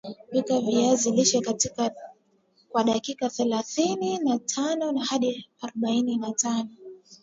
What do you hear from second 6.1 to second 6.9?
na tano